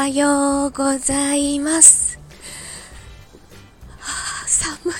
[0.00, 2.18] はようございます。
[3.98, 4.94] はあ、寒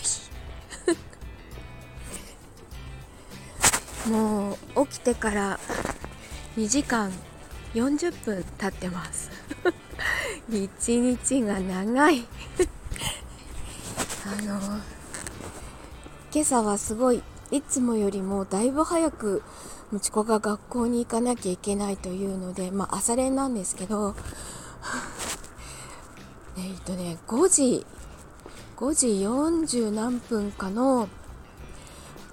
[4.07, 4.11] い。
[4.11, 5.59] もう起きてから
[6.59, 7.11] 2時間
[7.73, 9.31] 40分経ってます。
[10.51, 12.27] 一日が長い。
[14.27, 14.61] あの、
[16.31, 19.43] 今朝はすごい、いつもよりもだいぶ早く
[19.93, 24.15] もちこが学校に行かなきゃいけないというので、まあ朝練なんですけど、
[26.57, 27.87] えっとね、5時、
[28.77, 31.09] 5時40何分かの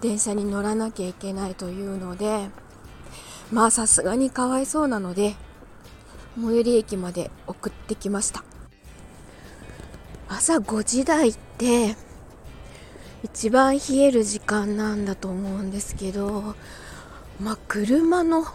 [0.02, 2.50] 電車に乗らなきゃいけないというので、
[3.52, 5.36] まあさすがにかわいそうなので、
[6.36, 8.44] 最寄り駅まで送ってきました。
[10.30, 11.96] 朝5時台って、
[13.24, 16.56] 一番冷える時間なんだと思うんですけど、
[17.42, 18.46] まあ、車の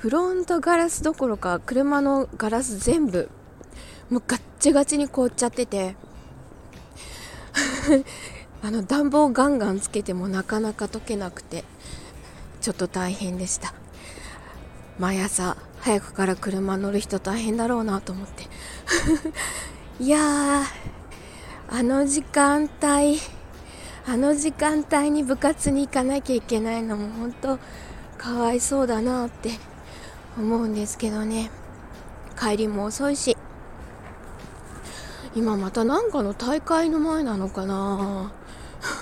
[0.00, 3.28] フロントガラスどころか車のガラス全部
[4.08, 5.94] もうガッチガチに凍っちゃってて
[8.64, 11.66] あの暖房ガンガンつけてもなかなか溶けなくて
[12.62, 13.74] ちょっと大変でした。
[14.98, 18.48] 毎朝早くから車乗る人大変だろうなと思って。
[20.02, 20.62] いや
[21.68, 23.20] あの時間帯
[24.06, 27.58] あの時間帯に部活に行かなきゃいけないのも本当
[28.16, 29.50] かわいそうだなって
[30.38, 31.50] 思うんですけどね。
[32.38, 33.36] 帰りも遅いし。
[35.34, 38.32] 今またなんかの大会の前なのかな。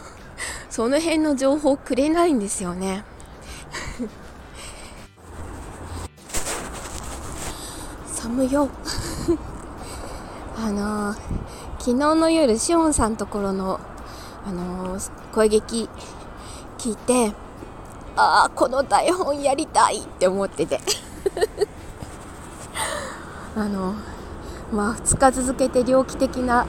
[0.71, 3.05] その辺の情報くれないんですよね。
[8.07, 8.69] 寒いよ。
[10.57, 11.17] あのー、
[11.79, 13.81] 昨日の夜しおんさんところの
[14.47, 15.89] あのー、声劇
[16.79, 17.35] 聞いて
[18.17, 20.81] ああこの台本やりたいって思ってて。
[23.57, 23.95] あの
[24.73, 26.67] まあ2日続けて猟奇的な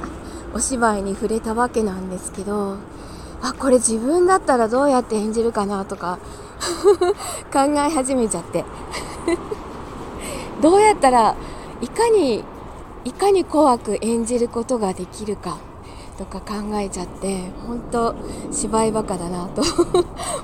[0.54, 2.78] お芝居に触れたわけなんですけど
[3.42, 6.20] あこれ自分だったらどうやって演じるかなとか
[7.54, 8.66] 考え始めちゃって。
[10.62, 11.36] どうやったら
[11.82, 12.44] いかに
[13.06, 15.58] いかに怖く演じることができるか
[16.18, 18.14] とか考えちゃって本当
[18.52, 19.64] 芝居バカだなと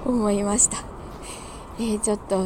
[0.06, 0.78] 思いました。
[1.78, 2.46] えー、ちょっと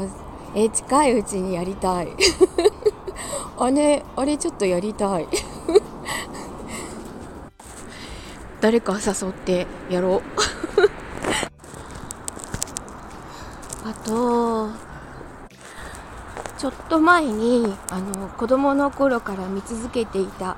[0.55, 2.09] え、近いうちにやりたい。
[3.57, 5.27] あれあれちょっとやりたい。
[8.61, 10.21] 誰か誘ってやろう。
[13.87, 14.69] あと
[16.57, 20.57] ちょっと前にあの子供の頃から見続けていた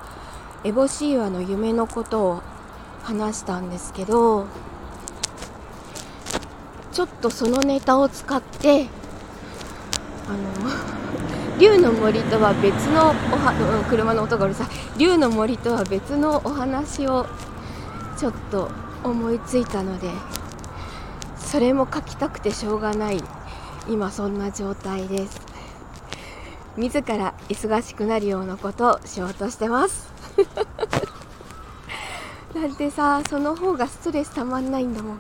[0.63, 2.41] エボシーワの夢のことを
[3.03, 4.47] 話したんですけど
[6.91, 8.87] ちょっとそのネタを使って
[10.33, 10.51] の
[11.59, 14.67] 竜の森とは別のおは車の音がうるさい。
[14.97, 17.27] 竜の森とは別のお話を
[18.17, 18.71] ちょっと
[19.03, 20.09] 思いついたので
[21.37, 23.21] それも書きたくてしょうがない
[23.89, 25.41] 今そんな状態です。
[26.77, 30.11] 自ら忙しくなるようなことをしようとしてます。
[32.55, 35.19] なんてさその方がストレスたまんないんだもん。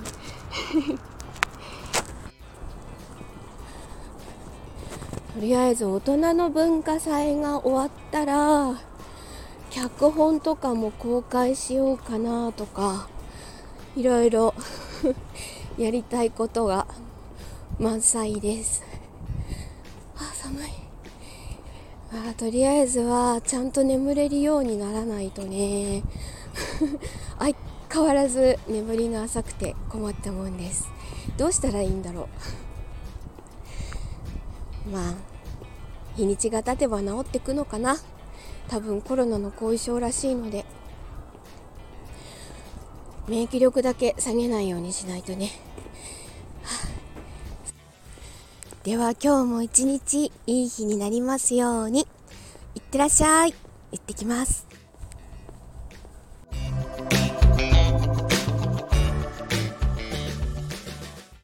[5.33, 8.81] とりあえず大人の文化祭が終わったら
[9.69, 13.07] 脚本とかも公開しようかなとか
[13.95, 14.53] いろいろ
[15.77, 16.85] やりたいことが
[17.79, 18.83] 満載です。
[20.17, 20.67] あ寒い。
[22.11, 26.03] あとりあえずはちゃんと眠れるようにならないとね。
[27.39, 27.55] 相
[27.89, 30.89] 変わらず眠りが浅くて困ったもんです。
[31.37, 32.70] どうしたらいいんだろう。
[34.89, 35.13] まあ
[36.15, 37.97] 日にちが経てば治ってくのかな。
[38.69, 40.65] 多分コロナの後遺症らしいので。
[43.27, 45.51] 免疫力だけ下げないようにしないとね、
[48.83, 52.07] では今日も一日いい日になりますように。
[52.75, 53.53] いってらっしゃい。
[53.91, 54.70] 行ってきます。